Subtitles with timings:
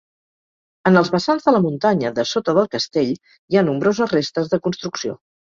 [0.89, 3.13] En els vessants de la muntanya, dessota del castell,
[3.53, 5.17] hi ha nombroses restes de construcció.